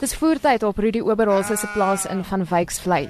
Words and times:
Dis 0.00 0.14
voertyd 0.16 0.62
op 0.62 0.78
Rudy 0.78 1.00
Oberholse 1.00 1.56
se 1.56 1.68
plaas 1.74 2.06
in 2.08 2.24
Van 2.24 2.44
Wyksvlei. 2.44 3.08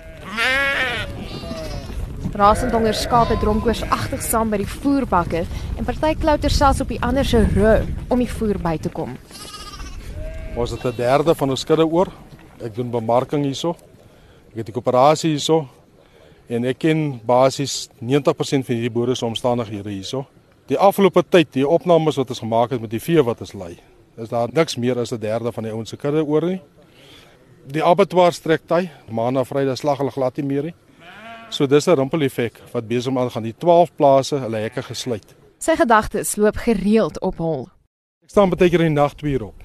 Rasendhonger 2.35 2.95
skape 2.95 3.37
dronkoors 3.39 3.83
agtig 3.93 4.23
saam 4.23 4.51
by 4.51 4.59
die 4.63 4.69
voerbakke 4.69 5.45
en 5.79 5.87
party 5.87 6.15
klouter 6.21 6.51
selfs 6.51 6.81
op 6.81 6.89
die 6.89 7.01
ander 7.05 7.25
se 7.25 7.43
rug 7.55 7.87
om 8.09 8.19
die 8.19 8.29
voer 8.31 8.59
by 8.59 8.77
te 8.83 8.89
kom. 8.89 9.17
Ons 10.57 10.71
het 10.71 10.85
'n 10.85 10.97
derde 10.97 11.35
van 11.35 11.51
ons 11.51 11.61
skudde 11.61 11.87
oor. 11.87 12.09
Ek 12.61 12.75
doen 12.75 12.91
bemarking 12.91 13.45
hierso. 13.45 13.77
Ek 14.51 14.57
het 14.57 14.69
'n 14.69 14.73
koöperasie 14.73 15.31
hierso 15.31 15.69
en 16.49 16.65
ek 16.65 16.79
ken 16.79 17.21
basies 17.25 17.89
90% 18.01 18.67
van 18.67 18.75
hierdie 18.75 18.91
boere 18.91 19.15
se 19.15 19.25
omstandighede 19.25 19.91
hierso. 19.91 20.27
Die 20.71 20.79
afgelope 20.79 21.25
tyd, 21.27 21.49
die 21.57 21.67
opnames 21.67 22.15
wat 22.21 22.29
ons 22.31 22.41
gemaak 22.45 22.71
het 22.71 22.83
met 22.83 22.93
die 22.93 23.01
vee 23.03 23.23
wat 23.27 23.41
ons 23.43 23.57
lei, 23.59 23.73
is 24.23 24.29
daar 24.31 24.53
niks 24.55 24.77
meer 24.79 25.01
as 25.03 25.11
'n 25.13 25.19
derde 25.19 25.51
van 25.53 25.65
die 25.65 25.73
ouens 25.73 25.91
se 25.91 25.97
kudde 25.97 26.23
oor 26.23 26.47
nie. 26.47 26.61
Die 27.67 27.83
abattoir 27.83 28.33
strek 28.33 28.63
hy, 28.69 28.89
maandag, 29.11 29.49
Vrydag 29.49 29.79
slag 29.79 29.99
hulle 29.99 30.11
glad 30.11 30.37
nie 30.37 30.47
meer 30.47 30.63
nie. 30.63 30.75
So 31.51 31.67
dis 31.67 31.89
'n 31.89 31.97
rimpel 31.97 32.23
effek 32.23 32.61
wat 32.73 32.87
besig 32.87 33.09
om 33.09 33.19
aan 33.19 33.31
gaan. 33.31 33.43
Die 33.43 33.55
12 33.59 33.91
plase, 33.97 34.39
hulle 34.39 34.59
hekke 34.59 34.83
gesluit. 34.83 35.35
Sy 35.59 35.77
gedagtes 35.77 36.37
loop 36.37 36.57
gereeld 36.57 37.21
op 37.21 37.37
hol. 37.39 37.69
Ek 38.23 38.31
staan 38.31 38.51
baie 38.51 38.71
keer 38.71 38.81
in 38.81 38.95
die 38.95 39.03
nag 39.03 39.15
2 39.15 39.33
uur 39.33 39.45
op. 39.45 39.63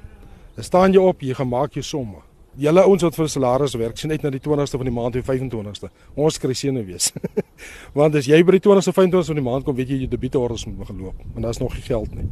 Dan 0.55 0.63
staan 0.63 0.91
jy 0.91 0.98
op, 0.98 1.22
jy 1.22 1.34
gemaak 1.34 1.74
jou 1.74 1.84
somme. 1.84 2.24
Julle 2.58 2.84
ouens 2.88 3.04
wat 3.04 3.16
vir 3.18 3.27
salaris 3.27 3.73
werk, 3.76 3.98
sien 4.00 4.12
uit 4.12 4.23
na 4.23 4.32
die 4.32 4.40
20ste 4.40 4.80
van 4.80 4.88
die 4.88 4.94
maand 4.96 5.18
of 5.18 5.26
die 5.26 5.27
25ste. 5.27 5.90
Ons 6.16 6.38
kry 6.40 6.55
seëne 6.55 6.86
wees. 6.88 7.09
Want 7.98 8.16
as 8.16 8.30
jy 8.30 8.40
by 8.48 8.55
die 8.55 8.63
20ste 8.63 8.94
of 8.94 9.00
25ste 9.00 9.34
van 9.34 9.41
die 9.41 9.48
maand 9.48 9.68
kom, 9.68 9.76
weet 9.76 9.91
jy 9.91 10.04
jy 10.05 10.12
debietorders 10.12 10.63
moet 10.70 10.86
begin 10.86 11.02
loop, 11.04 11.26
want 11.34 11.44
daar's 11.48 11.60
nog 11.60 11.76
geld 11.84 12.13
nie. 12.16 12.27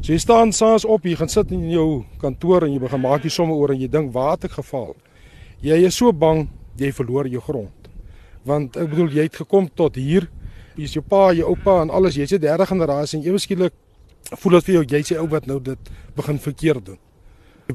So 0.00 0.14
jy 0.14 0.20
staan 0.20 0.54
saans 0.56 0.86
op, 0.88 1.04
jy 1.04 1.18
gaan 1.20 1.28
sit 1.32 1.52
in 1.52 1.66
jou 1.72 2.06
kantoor 2.22 2.64
en 2.64 2.72
jy 2.72 2.80
begin 2.80 3.04
maak 3.04 3.24
jy 3.24 3.32
somme 3.34 3.56
oor 3.56 3.74
en 3.74 3.80
jy 3.80 3.88
dink, 3.88 4.12
"Waar 4.12 4.38
het 4.38 4.48
ek 4.48 4.56
geval?" 4.60 4.96
Jy 5.60 5.84
is 5.86 5.96
so 5.96 6.12
bang 6.12 6.48
jy 6.78 6.92
verloor 6.92 7.28
jou 7.28 7.40
grond 7.40 7.80
want 8.46 8.76
ek 8.80 8.88
bedoel 8.92 9.12
jy 9.12 9.26
het 9.28 9.36
gekom 9.42 9.68
tot 9.76 9.98
hier 10.00 10.28
jy's 10.78 10.94
jou 10.96 11.04
pa 11.04 11.30
jou 11.36 11.50
oupa 11.52 11.80
en 11.84 11.92
alles 11.92 12.16
jy's 12.16 12.32
die 12.32 12.40
derde 12.40 12.66
generasie 12.68 13.18
en 13.18 13.26
ewe 13.26 13.40
skielik 13.42 13.74
voel 14.40 14.58
dit 14.58 14.68
vir 14.68 14.76
jou 14.78 14.84
jy's 14.94 15.12
die 15.12 15.18
ou 15.20 15.26
wat 15.32 15.48
nou 15.50 15.58
dit 15.64 15.90
begin 16.16 16.40
verkeerd 16.40 16.86
doen 16.92 17.00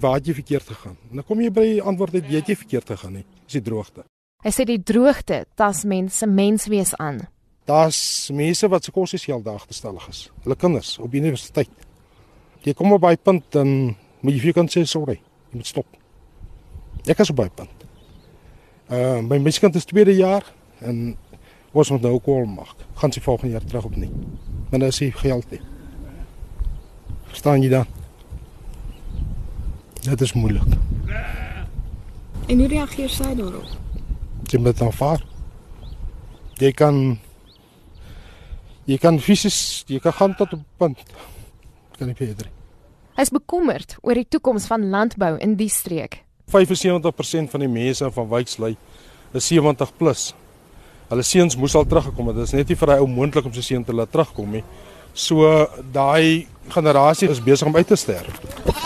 waar 0.02 0.20
het 0.20 0.28
jy 0.28 0.34
verkeerd 0.34 0.68
gegaan. 0.74 0.98
En 1.10 1.22
dan 1.22 1.26
kom 1.28 1.42
jy 1.42 1.52
by 1.54 1.66
die 1.76 1.82
antwoord 1.82 2.16
uit 2.16 2.28
jy 2.30 2.42
het 2.42 2.52
jy 2.52 2.56
verkeerd 2.56 2.92
gegaan 2.94 3.14
nie. 3.20 3.26
Is 3.48 3.58
die 3.58 3.64
droogte. 3.66 4.06
Hy 4.46 4.52
sê 4.54 4.66
die 4.68 4.82
droogte? 4.84 5.46
Tas 5.58 5.84
mense 5.90 6.28
menswees 6.30 6.94
aan. 7.02 7.24
Daar's 7.66 8.30
mense 8.30 8.68
wat 8.70 8.86
se 8.86 8.92
kosgeld 8.94 9.46
daar 9.46 9.58
agterstallig 9.58 10.08
is. 10.12 10.30
Hulle 10.44 10.56
kinders 10.56 10.98
op 11.02 11.14
universiteit. 11.14 11.70
Jy 12.62 12.74
kom 12.74 12.94
op 12.94 13.02
by 13.02 13.16
punt 13.18 13.46
dan 13.54 13.96
moet 14.22 14.34
jy 14.34 14.42
vir 14.48 14.58
kan 14.58 14.70
sê 14.70 14.86
sorry 14.90 15.18
jy 15.18 15.60
moet 15.60 15.70
stop. 15.70 15.88
Ek 17.06 17.20
is 17.22 17.34
op 17.34 17.42
by 17.42 17.50
punt. 17.50 17.86
Uh 18.90 19.22
my 19.26 19.40
miskien 19.42 19.74
is 19.74 19.86
tweede 19.90 20.14
jaar 20.14 20.46
en 20.86 21.16
ons 21.74 21.92
moet 21.92 22.06
nou 22.06 22.20
kol 22.24 22.46
maak. 22.46 22.86
Gaan 23.02 23.12
sy 23.12 23.22
volgende 23.22 23.58
jaar 23.58 23.66
terug 23.66 23.90
op 23.90 23.98
nie. 23.98 24.12
Maar 24.70 24.86
nou 24.86 24.90
is 24.94 25.02
hy 25.02 25.10
geld 25.12 25.52
nie. 25.52 25.62
Verstaan 27.34 27.66
jy 27.66 27.70
dan? 27.74 27.90
Dit 30.06 30.22
is 30.22 30.34
moeilik. 30.34 30.76
En 32.46 32.60
hoe 32.60 32.68
reageer 32.68 33.10
sy 33.10 33.32
daarop? 33.34 33.70
Jy 34.46 34.60
moet 34.62 34.78
dan 34.78 34.94
vaar. 34.94 35.24
Jy 36.62 36.70
kan 36.78 37.00
jy 38.86 39.00
kan 39.02 39.18
fisies, 39.20 39.82
jy 39.90 39.98
kan 40.00 40.14
gaan 40.14 40.36
tot 40.38 40.54
op 40.54 40.62
punt. 40.78 41.02
Kan 41.98 42.12
nie 42.12 42.18
verder. 42.18 42.52
Hy 43.16 43.26
is 43.26 43.34
bekommerd 43.34 43.98
oor 44.04 44.20
die 44.20 44.28
toekoms 44.30 44.68
van 44.70 44.90
landbou 44.94 45.34
in 45.42 45.56
die 45.58 45.72
streek. 45.74 46.22
75% 46.54 47.50
van 47.50 47.66
die 47.66 47.72
mense 47.72 48.12
van 48.14 48.30
Wyksley 48.30 48.76
is 49.34 49.48
70 49.50 49.96
plus. 49.98 50.34
Hulle 51.10 51.26
seuns 51.26 51.58
moes 51.58 51.74
al 51.76 51.88
teruggekom 51.90 52.30
het. 52.30 52.44
Dit 52.44 52.52
is 52.52 52.54
net 52.54 52.70
nie 52.70 52.78
vir 52.78 52.94
hy 52.94 53.00
ou 53.02 53.10
moontlik 53.10 53.50
om 53.50 53.54
sy 53.56 53.66
seun 53.66 53.86
te 53.88 53.96
laat 53.96 54.14
terugkom 54.14 54.54
nie. 54.54 54.64
So 55.18 55.66
daai 55.96 56.46
generasie 56.70 57.32
is 57.32 57.42
besig 57.42 57.66
om 57.68 57.76
uit 57.76 57.88
te 57.90 57.98
sterf. 57.98 58.85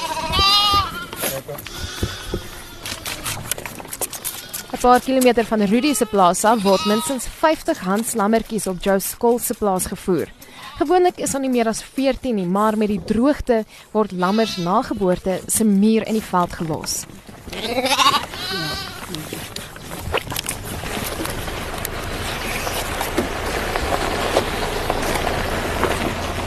'n 4.80 4.82
Paar 4.82 5.02
kilometer 5.02 5.44
van 5.46 5.62
Rudy 5.62 5.94
se 5.94 6.06
plaas 6.06 6.44
af 6.44 6.62
word 6.64 6.86
minstens 6.86 7.26
50 7.28 7.80
handslammertjies 7.84 8.68
op 8.68 8.78
Joe 8.80 9.00
Skoll 9.00 9.40
se 9.40 9.54
plaas 9.54 9.86
gevoer. 9.86 10.30
Gewoonlik 10.78 11.18
is 11.20 11.32
daar 11.32 11.42
nie 11.42 11.50
meer 11.50 11.68
as 11.68 11.84
14 11.84 12.36
nie, 12.36 12.46
maar 12.46 12.78
met 12.78 12.88
die 12.88 13.02
droogte 13.04 13.66
word 13.92 14.12
lammers 14.12 14.56
na 14.58 14.82
geboorte 14.82 15.42
se 15.48 15.66
muur 15.66 16.08
in 16.08 16.14
die 16.16 16.24
veld 16.24 16.54
gelos. 16.54 17.04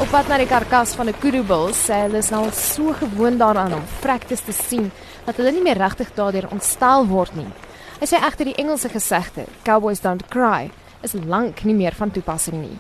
Op 0.01 0.09
pad 0.09 0.29
na 0.29 0.39
die 0.41 0.49
karkas 0.49 0.95
van 0.97 1.09
'n 1.09 1.19
kudubil 1.21 1.69
sê 1.75 2.01
hulle 2.07 2.19
is 2.19 2.31
nou 2.31 2.49
so 2.53 2.93
gewoond 2.93 3.39
daaraan 3.39 3.75
om 3.75 3.85
vrektes 4.01 4.41
te 4.41 4.53
sien 4.53 4.91
dat 5.27 5.37
hulle 5.37 5.53
nie 5.53 5.63
meer 5.63 5.77
regtig 5.77 6.15
daardeur 6.15 6.49
ontstel 6.51 7.07
word 7.07 7.37
nie. 7.37 7.53
Hy 8.03 8.09
sê 8.11 8.19
egter 8.19 8.49
die 8.49 8.57
Engelse 8.59 8.89
gesegde, 8.91 9.45
cowboys 9.63 10.01
don't 10.03 10.25
cry, 10.27 10.73
is 11.07 11.13
lank 11.15 11.61
nie 11.63 11.77
meer 11.79 11.95
van 11.95 12.11
toepassing 12.11 12.57
nie. 12.59 12.79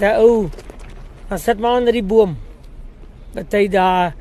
Daai 0.00 0.22
ou, 0.24 0.46
dan 1.28 1.42
sit 1.42 1.60
maar 1.60 1.82
onder 1.82 1.92
die 1.92 2.00
boom. 2.00 2.38
Dat 3.34 3.52
hy 3.52 3.66
daar 3.68 4.14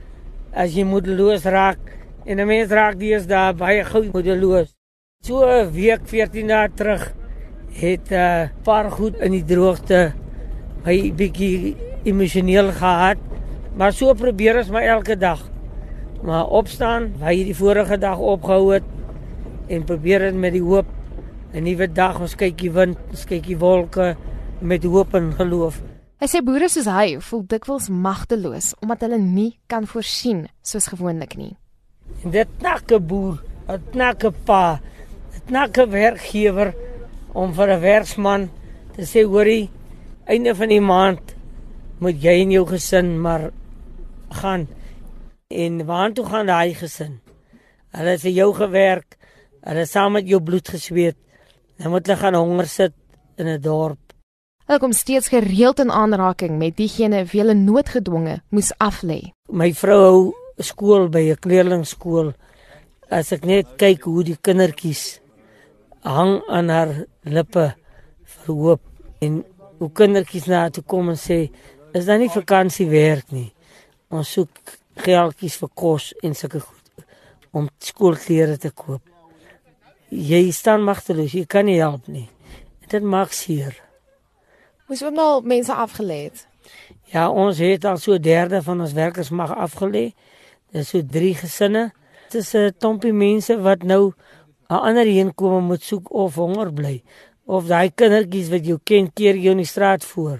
as 0.51 0.75
jy 0.75 0.83
moedeloos 0.83 1.47
raak 1.47 1.79
en 2.27 2.43
'n 2.43 2.47
mens 2.51 2.67
raak 2.67 2.99
die 2.99 3.13
is 3.15 3.29
daar 3.31 3.55
baie 3.55 3.87
gou 3.93 4.03
moedeloos. 4.11 4.75
So 5.23 5.47
'n 5.47 5.71
week 5.71 6.03
14 6.03 6.47
dae 6.47 6.67
terug 6.75 7.13
het 7.71 8.11
'n 8.11 8.13
uh, 8.13 8.49
paar 8.63 8.91
goed 8.91 9.15
in 9.23 9.31
die 9.31 9.47
droogte 9.47 10.13
my 10.83 11.13
bietjie 11.15 11.77
emosioneel 12.03 12.71
gehad, 12.75 13.17
maar 13.77 13.93
so 13.93 14.13
probeer 14.13 14.57
ons 14.57 14.69
maar 14.69 14.83
elke 14.83 15.15
dag. 15.15 15.39
Maar 16.23 16.45
opstaan, 16.45 17.13
waar 17.19 17.33
jy 17.33 17.43
die 17.43 17.55
vorige 17.55 17.97
dag 17.97 18.17
opgehou 18.19 18.73
het 18.73 18.83
en 19.71 19.87
probeer 19.87 20.27
dit 20.27 20.35
met 20.35 20.53
die 20.53 20.63
hoop 20.63 20.87
'n 21.53 21.63
nuwe 21.63 21.87
dag, 21.87 22.19
ons 22.19 22.35
kyk 22.35 22.57
die 22.57 22.71
wind, 22.71 22.97
ons 23.11 23.25
kyk 23.25 23.43
die 23.43 23.57
wolke 23.57 24.15
met 24.61 24.83
hoop 24.83 25.13
en 25.13 25.33
geloof. 25.35 25.81
Hy 26.21 26.27
sê 26.27 26.39
boere 26.45 26.69
soos 26.69 26.85
hy 26.85 27.17
voel 27.19 27.43
dikwels 27.49 27.89
magteloos 27.89 28.73
omdat 28.81 29.01
hulle 29.01 29.17
nie 29.17 29.57
kan 29.67 29.87
voorsien 29.87 30.47
soos 30.61 30.87
gewoonlik 30.87 31.35
nie. 31.37 31.57
En 32.23 32.31
dit 32.31 32.47
knakke 32.59 32.99
boer, 32.99 33.41
dit 33.67 33.87
knakke 33.91 34.31
pa, 34.45 34.79
dit 35.33 35.43
knakke 35.49 35.87
werkgewer 35.89 36.73
om 37.33 37.53
vir 37.53 37.67
'n 37.73 37.81
werksman 37.81 38.49
te 38.95 39.01
sê 39.01 39.25
hoorie 39.25 39.69
einde 40.25 40.55
van 40.55 40.69
die 40.69 40.81
maand 40.81 41.35
moet 41.99 42.21
jy 42.23 42.41
en 42.41 42.51
jou 42.51 42.65
gesin 42.65 43.19
maar 43.21 43.51
gaan 44.29 44.67
en 45.49 45.85
waartoe 45.85 46.25
gaan 46.25 46.45
daai 46.45 46.73
gesin? 46.73 47.19
Hulle 47.91 48.09
het 48.09 48.21
vir 48.21 48.31
jou 48.31 48.53
gewerk, 48.53 49.17
hulle 49.63 49.85
saam 49.85 50.17
met 50.17 50.27
jou 50.27 50.41
bloed 50.41 50.67
gesweet. 50.67 51.17
Dan 51.77 51.91
moet 51.91 52.07
hulle 52.07 52.19
gaan 52.19 52.35
honger 52.35 52.67
sit 52.67 52.93
in 53.37 53.47
'n 53.47 53.61
dorp. 53.61 53.99
Hulle 54.65 54.79
kom 54.79 54.93
steeds 54.93 55.27
gereeld 55.27 55.79
in 55.79 55.91
aanraking 55.91 56.57
met 56.57 56.77
diegene 56.77 57.25
wie 57.25 57.41
hulle 57.41 57.53
noodgedwonge 57.53 58.41
moes 58.49 58.71
aflê. 58.77 59.31
My 59.49 59.73
vrou 59.73 60.01
hou 60.03 60.33
skool 60.57 61.09
by 61.09 61.31
'n 61.31 61.39
kleerlingskool. 61.39 62.33
As 63.09 63.31
ek 63.31 63.45
net 63.45 63.67
kyk 63.77 64.03
hoe 64.03 64.23
die 64.23 64.37
kindertjies 64.41 65.19
hang 66.01 66.41
aan 66.47 66.69
haar 66.69 67.05
lippe 67.23 67.75
vir 68.23 68.55
hoop 68.55 68.81
en 69.19 69.43
hoe 69.79 69.91
kindertjies 69.91 70.47
na 70.47 70.69
toe 70.69 70.83
kom 70.83 71.09
en 71.09 71.17
sê 71.17 71.49
is 71.93 72.05
dan 72.05 72.19
nie 72.19 72.29
vakansie 72.29 72.89
werk 72.89 73.31
nie. 73.31 73.51
Ons 74.09 74.31
soek 74.31 74.49
geldjies 74.95 75.57
vir 75.61 75.69
kos 75.75 76.13
en 76.23 76.33
sulke 76.35 76.59
goed 76.59 77.05
om 77.51 77.69
skoolklere 77.79 78.57
te 78.57 78.71
koop. 78.71 79.10
Jy 80.11 80.51
staan 80.51 80.83
magteloos, 80.83 81.31
jy 81.31 81.45
kan 81.47 81.65
nie 81.65 81.79
help 81.79 82.07
nie. 82.07 82.27
Dit 82.91 83.03
maak 83.03 83.31
seer. 83.31 83.77
Moes 84.87 85.03
ook 85.03 85.15
nou 85.15 85.41
mense 85.47 85.71
afgelê 85.71 86.23
het. 86.27 86.47
Ja, 87.13 87.29
ons 87.29 87.57
het 87.63 87.85
al 87.85 87.97
so 87.97 88.13
'n 88.13 88.21
derde 88.21 88.61
van 88.61 88.81
ons 88.81 88.93
werkers 88.93 89.29
mag 89.29 89.55
afgelê. 89.55 90.13
Dis 90.71 90.89
so 90.89 91.01
drie 91.01 91.35
gesinne. 91.35 91.91
Dit 92.29 92.41
is 92.41 92.53
'n 92.55 92.73
klompie 92.79 93.13
mense 93.13 93.61
wat 93.61 93.83
nou 93.83 94.13
'n 94.69 94.83
ander 94.87 95.05
heenkome 95.05 95.61
moet 95.61 95.83
soek 95.83 96.11
of 96.11 96.35
honger 96.35 96.73
bly 96.73 97.03
of 97.45 97.67
daai 97.67 97.91
kindertjies 97.91 98.51
wat 98.53 98.65
jou 98.65 98.77
ken 98.83 99.09
keer 99.11 99.35
jou 99.35 99.51
in 99.51 99.63
die 99.63 99.67
straat 99.67 100.05
voor 100.07 100.39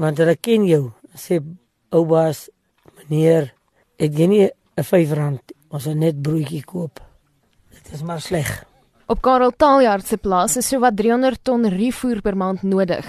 want 0.00 0.20
hulle 0.20 0.36
ken 0.36 0.64
jou 0.68 0.92
sê 1.12 1.40
oubaas 1.92 2.46
meneer 2.96 3.52
ek 3.98 4.14
gee 4.16 4.28
nie 4.32 4.44
'n 4.46 4.52
R5 4.80 5.12
ons 5.68 5.84
wil 5.84 5.94
net 5.94 6.22
broodjie 6.22 6.64
koop 6.64 7.00
dit 7.74 7.92
is 7.92 8.02
maar 8.02 8.20
sleg 8.20 8.67
Op 9.08 9.22
Karel 9.24 9.54
Taljaard 9.56 10.04
se 10.04 10.18
plaas 10.20 10.58
is 10.60 10.66
sowat 10.68 10.96
300 10.98 11.38
ton 11.42 11.62
ruwvoer 11.72 12.18
per 12.20 12.36
maand 12.36 12.66
nodig. 12.68 13.06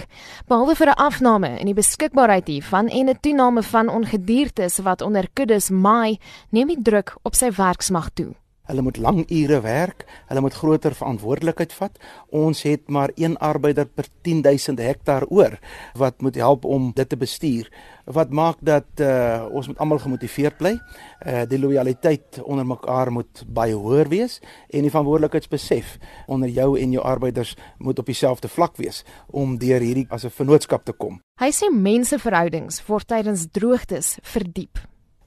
Behalwe 0.48 0.75
vir 0.80 0.90
'n 0.92 1.01
afname 1.07 1.50
in 1.60 1.66
die 1.66 1.75
beskikbaarheid 1.75 2.48
hiervan 2.48 2.88
en 2.88 3.10
'n 3.10 3.19
toename 3.19 3.63
van 3.63 3.90
ongediertes 3.90 4.80
wat 4.80 5.01
onder 5.01 5.28
kuddes 5.34 5.69
maai, 5.69 6.19
neem 6.51 6.68
die 6.68 6.81
druk 6.81 7.18
op 7.24 7.36
sy 7.36 7.51
werksmag 7.51 8.10
toe. 8.13 8.31
Hulle 8.69 8.81
moet 8.81 8.98
lang 8.98 9.24
ure 9.34 9.62
werk, 9.62 10.04
hulle 10.30 10.42
moet 10.42 10.54
groter 10.54 10.94
verantwoordelikheid 10.94 11.72
vat. 11.74 11.96
Ons 12.30 12.62
het 12.62 12.90
maar 12.90 13.12
een 13.16 13.38
arbeider 13.38 13.86
per 13.86 14.06
10000 14.22 14.80
hektaar 14.80 15.25
oor 15.30 15.60
wat 15.98 16.22
moet 16.22 16.36
help 16.36 16.66
om 16.66 16.92
dit 16.94 17.10
te 17.10 17.18
bestuur. 17.18 17.72
Wat 18.10 18.32
maak 18.34 18.58
dat 18.66 19.02
uh, 19.06 19.46
ons 19.54 19.68
moet 19.70 19.78
almal 19.78 20.00
gemotiveerd 20.02 20.58
bly. 20.58 20.72
Uh, 20.74 21.44
die 21.46 21.60
lojaliteit 21.62 22.40
onder 22.42 22.66
mekaar 22.66 23.12
moet 23.14 23.44
baie 23.46 23.76
hoër 23.78 24.10
wees 24.10 24.40
en 24.70 24.82
die 24.82 24.90
verantwoordelikheidsbesef 24.90 25.98
onder 26.26 26.50
jou 26.50 26.72
en 26.80 26.96
jou 26.96 27.04
arbeiders 27.06 27.54
moet 27.78 28.00
op 28.02 28.10
dieselfde 28.10 28.50
vlak 28.50 28.80
wees 28.82 29.04
om 29.28 29.58
deur 29.62 29.86
hierdie 29.86 30.08
as 30.10 30.26
'n 30.26 30.34
vennootskap 30.34 30.86
te 30.86 30.94
kom. 30.94 31.22
Hy 31.40 31.52
sê 31.52 31.70
menseverhoudings 31.72 32.82
word 32.88 33.08
tydens 33.08 33.46
droogtes 33.52 34.18
verdiep. 34.22 34.80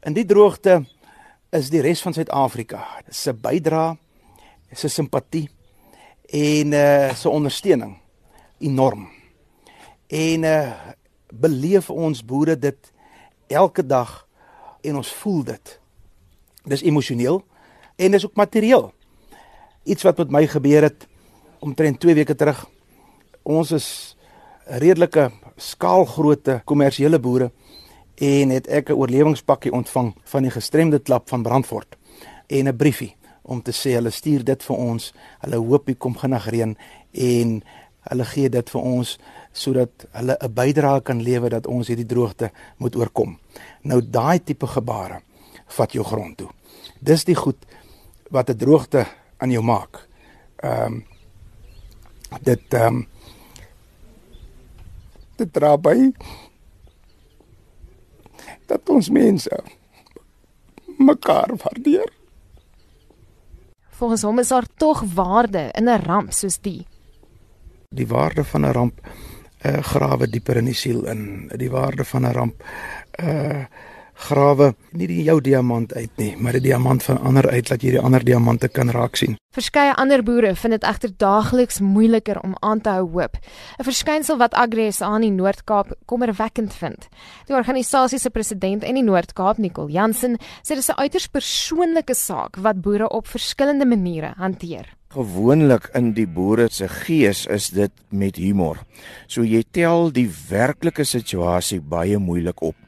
In 0.02 0.12
die 0.12 0.26
droogte 0.26 0.84
is 1.50 1.70
die 1.70 1.80
res 1.80 2.02
van 2.02 2.12
Suid-Afrika 2.12 2.82
se 3.10 3.32
bydra, 3.32 3.96
se 4.72 4.88
simpatie 4.88 5.48
en 6.26 6.72
uh 6.72 7.14
se 7.14 7.28
ondersteuning 7.28 7.96
enorm. 8.58 9.08
En 10.08 10.42
uh 10.42 10.72
beleef 11.32 11.90
ons 11.90 12.24
boere 12.24 12.58
dit 12.58 12.92
elke 13.48 13.86
dag 13.86 14.26
en 14.82 14.96
ons 14.96 15.12
voel 15.22 15.44
dit. 15.44 15.78
Dis 16.64 16.82
emosioneel 16.82 17.42
en 17.96 18.10
dis 18.10 18.24
ook 18.24 18.36
materieel. 18.36 18.92
Iets 19.84 20.02
wat 20.02 20.18
met 20.18 20.30
my 20.30 20.46
gebeur 20.46 20.82
het 20.82 21.06
omtrent 21.62 22.00
2 22.00 22.14
weke 22.14 22.34
terug. 22.34 22.66
Ons 23.42 23.72
is 23.72 23.88
redelike 24.66 25.30
skaalgrootte 25.56 26.60
kommersiële 26.64 27.18
boere 27.18 27.50
en 28.14 28.50
het 28.50 28.66
ek 28.66 28.90
'n 28.90 28.98
oorlewingspakkie 28.98 29.72
ontvang 29.72 30.14
van 30.24 30.42
die 30.42 30.50
gestremde 30.50 30.98
klap 30.98 31.28
van 31.28 31.42
Brandfort 31.42 31.96
en 32.46 32.68
'n 32.68 32.76
briefie 32.76 33.16
om 33.42 33.62
te 33.62 33.72
sê 33.72 33.94
hulle 33.98 34.10
stuur 34.10 34.44
dit 34.44 34.62
vir 34.62 34.76
ons. 34.76 35.12
Hulle 35.40 35.56
hoop 35.56 35.86
hy 35.86 35.94
kom 35.94 36.14
vinnig 36.18 36.46
reën 36.50 36.76
en 37.12 37.62
hulle 38.10 38.24
gee 38.24 38.48
dit 38.48 38.70
vir 38.70 38.80
ons 38.80 39.18
sodat 39.52 40.06
hulle 40.12 40.36
'n 40.40 40.54
bydrae 40.54 41.00
kan 41.02 41.22
lewer 41.22 41.50
dat 41.50 41.66
ons 41.66 41.88
hierdie 41.88 42.06
droogte 42.06 42.50
moet 42.78 42.96
oorkom. 42.96 43.38
Nou 43.82 44.00
daai 44.00 44.38
tipe 44.44 44.66
gebare 44.66 45.22
vat 45.66 45.92
jou 45.92 46.04
grond 46.04 46.36
toe. 46.36 46.50
Dis 47.00 47.24
die 47.24 47.34
goed 47.34 47.58
wat 48.30 48.50
'n 48.50 48.56
droogte 48.56 49.06
aan 49.38 49.50
jou 49.50 49.62
maak. 49.62 50.08
Ehm 50.56 50.92
um, 50.92 51.04
dit 52.42 52.74
ehm 52.74 52.86
um, 52.86 53.06
dit 55.36 55.52
dra 55.52 55.76
by 55.76 56.12
dat 58.66 58.88
ons 58.88 59.08
mense 59.10 59.62
mekaar 60.98 61.50
waardeer. 61.56 62.12
Volgens 63.90 64.22
hom 64.22 64.38
is 64.38 64.48
daar 64.48 64.66
tog 64.76 65.04
waarde 65.14 65.70
in 65.72 65.84
'n 65.88 66.02
ramp 66.02 66.32
soos 66.32 66.58
die. 66.60 66.86
Die 67.92 68.06
waarde 68.06 68.44
van 68.44 68.66
'n 68.66 68.72
ramp 68.72 69.00
uh, 69.64 69.82
grawe 69.82 70.26
dieper 70.26 70.56
in 70.56 70.64
die 70.64 70.74
siel 70.74 71.04
in. 71.06 71.50
Die 71.56 71.70
waarde 71.70 72.04
van 72.04 72.22
'n 72.26 72.32
ramp 72.32 72.62
uh 73.20 73.64
grawe 74.22 74.72
nie 74.96 75.08
die 75.10 75.22
jou 75.26 75.38
diamant 75.42 75.94
uit 75.96 76.10
nie, 76.20 76.32
maar 76.36 76.56
die 76.56 76.68
diamant 76.68 77.02
van 77.02 77.20
ander 77.26 77.48
uit 77.50 77.68
dat 77.68 77.82
jy 77.82 77.96
die 77.96 78.02
ander 78.02 78.24
diamante 78.24 78.68
kan 78.68 78.92
raak 78.92 79.16
sien. 79.18 79.36
Verskeie 79.52 79.94
ander 80.00 80.22
boere 80.24 80.54
vind 80.56 80.76
dit 80.78 80.86
egter 80.88 81.12
daagliks 81.20 81.80
moeiliker 81.84 82.40
om 82.40 82.54
aan 82.60 82.80
te 82.80 82.90
hou 82.90 83.08
hoop. 83.16 83.36
'n 83.78 83.84
Verskynsel 83.84 84.38
wat 84.38 84.54
Agres 84.54 85.00
aan 85.00 85.20
die 85.20 85.30
Noord-Kaap 85.30 85.92
kommerwekkend 86.06 86.74
vind. 86.74 87.08
Die 87.46 87.56
organisasie 87.56 88.18
se 88.18 88.30
president 88.30 88.84
in 88.84 88.94
die 88.94 89.04
Noord-Kaap, 89.04 89.58
Nicole 89.58 89.92
Jansen, 89.92 90.38
sê 90.62 90.74
dit 90.74 90.78
is 90.78 90.88
'n 90.88 91.00
uiters 91.00 91.26
persoonlike 91.26 92.14
saak 92.14 92.56
wat 92.56 92.80
boere 92.80 93.08
op 93.08 93.26
verskillende 93.26 93.86
maniere 93.86 94.34
hanteer. 94.36 94.86
Gewoonlik 95.12 95.90
in 95.94 96.14
die 96.16 96.26
boere 96.26 96.70
se 96.72 96.88
gees 96.88 97.44
is 97.46 97.68
dit 97.68 97.92
met 98.08 98.38
humor. 98.40 98.78
So 99.28 99.44
jy 99.44 99.60
tel 99.70 100.08
die 100.14 100.28
werklike 100.48 101.04
situasie 101.04 101.80
baie 101.80 102.16
moeilik 102.18 102.62
op 102.62 102.78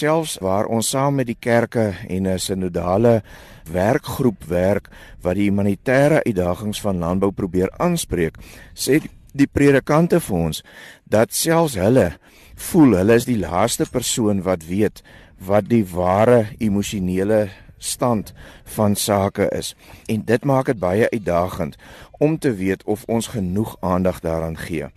selfs 0.00 0.38
waar 0.40 0.68
ons 0.70 0.88
saam 0.94 1.18
met 1.18 1.28
die 1.28 1.36
kerke 1.38 1.94
en 2.08 2.26
'n 2.26 2.38
sinodale 2.38 3.22
werkgroep 3.70 4.44
werk 4.44 4.88
wat 5.22 5.34
die 5.34 5.50
humanitêre 5.50 6.22
uitdagings 6.24 6.80
van 6.80 6.98
landbou 6.98 7.30
probeer 7.32 7.70
aanspreek, 7.78 8.38
sê 8.74 9.02
die 9.34 9.46
predikante 9.46 10.20
vir 10.20 10.36
ons 10.36 10.62
dat 11.04 11.34
selfs 11.34 11.74
hulle 11.74 12.18
voel 12.56 12.96
hulle 12.96 13.14
is 13.14 13.24
die 13.24 13.38
laaste 13.38 13.84
persoon 13.84 14.42
wat 14.42 14.66
weet 14.66 15.02
wat 15.38 15.68
die 15.68 15.84
ware 15.84 16.46
emosionele 16.58 17.48
stand 17.80 18.32
van 18.76 18.94
sake 18.94 19.48
is 19.56 19.72
en 20.06 20.24
dit 20.28 20.44
maak 20.44 20.68
dit 20.68 20.78
baie 20.78 21.08
uitdagend 21.10 21.76
om 22.20 22.38
te 22.38 22.54
weet 22.54 22.84
of 22.84 23.04
ons 23.08 23.32
genoeg 23.32 23.76
aandag 23.80 24.20
daaraan 24.20 24.58
gee. 24.60 24.92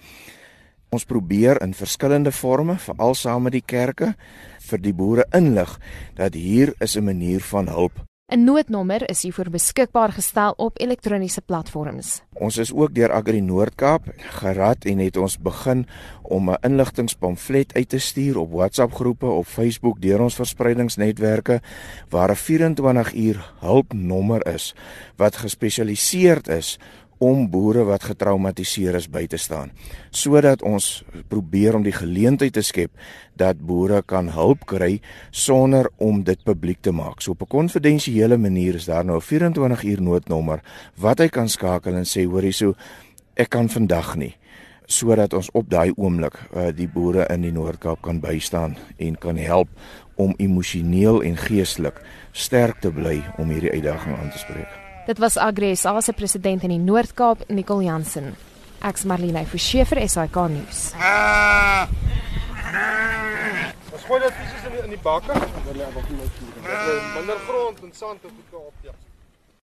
Ons 0.93 1.07
probeer 1.09 1.61
in 1.61 1.73
verskillende 1.73 2.31
forme, 2.31 2.75
veral 2.77 3.15
saam 3.17 3.47
met 3.47 3.55
die 3.55 3.65
kerke, 3.65 4.13
vir 4.69 4.81
die 4.83 4.93
boere 4.93 5.25
inlig 5.33 5.79
dat 6.19 6.35
hier 6.37 6.73
is 6.79 6.95
'n 6.97 7.03
manier 7.03 7.41
van 7.41 7.67
hulp. 7.67 8.12
'n 8.33 8.43
Noodnommer 8.43 9.09
is 9.09 9.21
hiervoor 9.21 9.49
beskikbaar 9.53 10.11
gestel 10.11 10.53
op 10.57 10.79
elektroniese 10.81 11.41
platforms. 11.41 12.21
Ons 12.33 12.57
is 12.57 12.71
ook 12.73 12.95
deur 12.95 13.11
Agri 13.13 13.41
Noord-Kaap 13.41 14.07
gerad 14.39 14.85
en 14.89 14.97
het 14.97 15.17
ons 15.17 15.37
begin 15.37 15.85
om 16.21 16.49
'n 16.49 16.57
inligtingspamflet 16.61 17.73
uit 17.73 17.89
te 17.89 17.99
stuur 17.99 18.37
op 18.37 18.51
WhatsApp 18.51 18.93
groepe 18.93 19.25
op 19.25 19.45
Facebook 19.45 20.01
deur 20.01 20.21
ons 20.21 20.35
verspreidingsnetwerke 20.35 21.61
waar 22.09 22.29
'n 22.31 22.35
24 22.35 23.13
uur 23.13 23.53
hulpnommer 23.59 24.47
is 24.47 24.75
wat 25.15 25.35
gespesialiseerd 25.35 26.47
is 26.47 26.79
om 27.23 27.45
boere 27.49 27.85
wat 27.87 28.03
getraumatiseer 28.11 28.97
is 28.99 29.07
by 29.07 29.23
te 29.31 29.39
staan 29.39 29.71
sodat 30.11 30.63
ons 30.67 31.03
probeer 31.31 31.77
om 31.77 31.85
die 31.85 31.95
geleentheid 31.95 32.53
te 32.53 32.63
skep 32.65 32.91
dat 33.39 33.61
boere 33.63 34.01
kan 34.05 34.33
hulp 34.35 34.67
kry 34.69 34.99
sonder 35.31 35.89
om 35.97 36.21
dit 36.23 36.39
publiek 36.45 36.81
te 36.83 36.91
maak. 36.91 37.21
So 37.21 37.31
op 37.31 37.41
'n 37.41 37.47
konfidensiële 37.47 38.37
manier 38.37 38.75
is 38.75 38.85
daar 38.85 39.05
nou 39.05 39.17
'n 39.17 39.21
24 39.21 39.83
uur 39.83 40.01
noodnommer 40.01 40.61
wat 40.97 41.19
hy 41.19 41.29
kan 41.29 41.49
skakel 41.49 41.95
en 41.95 42.05
sê 42.05 42.25
hoor 42.25 42.41
hierso 42.41 42.75
ek 43.35 43.49
kan 43.49 43.69
vandag 43.69 44.15
nie 44.15 44.35
sodat 44.85 45.33
ons 45.33 45.49
op 45.53 45.69
daai 45.69 45.91
oomblik 45.95 46.35
uh, 46.55 46.67
die 46.75 46.87
boere 46.87 47.25
in 47.29 47.41
die 47.41 47.51
Noord-Kaap 47.51 48.01
kan 48.01 48.19
bystaan 48.19 48.75
en 48.97 49.15
kan 49.15 49.37
help 49.37 49.69
om 50.15 50.33
emosioneel 50.37 51.23
en 51.23 51.37
geestelik 51.37 52.01
sterk 52.31 52.81
te 52.81 52.91
bly 52.91 53.23
om 53.37 53.49
hierdie 53.49 53.71
uitdaging 53.71 54.17
aan 54.17 54.31
te 54.31 54.37
spreek. 54.37 54.82
Dit 55.05 55.17
was 55.19 55.37
Agres 55.37 55.85
as 55.85 56.09
president 56.15 56.63
in 56.63 56.69
die 56.69 56.79
Noord-Kaap, 56.79 57.49
Nicole 57.49 57.83
Jansen. 57.83 58.37
Ek's 58.79 59.03
Marlene 59.03 59.43
Forsie 59.45 59.83
vir 59.83 59.99
SAK 60.07 60.37
nuus. 60.53 60.83
Ons 63.91 64.05
gooi 64.07 64.19
dit 64.23 64.37
fisies 64.39 64.63
in 64.71 64.93
die, 64.95 65.01
bakke, 65.03 65.35
daar 65.35 65.91
nog 65.91 66.07
nie 66.07 66.21
meer. 66.21 66.31
Minder 67.17 67.43
grond 67.49 67.83
en 67.83 67.91
sand 67.91 68.23
op 68.23 68.31
die 68.31 68.47
Kaap, 68.51 68.87
ja. 68.87 68.95